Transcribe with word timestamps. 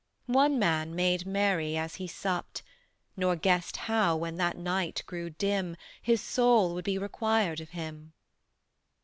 One 0.25 0.57
man 0.57 0.95
made 0.95 1.27
merry 1.27 1.77
as 1.77 1.97
he 1.97 2.07
supped, 2.07 2.63
Nor 3.15 3.35
guessed 3.35 3.77
how 3.77 4.15
when 4.17 4.37
that 4.37 4.57
night 4.57 5.03
grew 5.05 5.29
dim 5.29 5.77
His 6.01 6.21
soul 6.21 6.73
would 6.73 6.85
be 6.85 6.97
required 6.97 7.61
of 7.61 7.69
him. 7.69 8.13